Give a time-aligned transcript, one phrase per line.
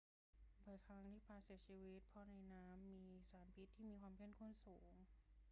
[0.65, 3.01] บ่อยครั้งที่ปลาเสียชีวิตเพราะในน้ำมี
[3.31, 4.91] สารพิษที่มีความเข้มข้นสูง